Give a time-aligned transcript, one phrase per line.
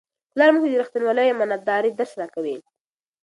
[0.31, 2.57] پلار موږ ته د رښتینولۍ او امانتدارۍ درس راکوي.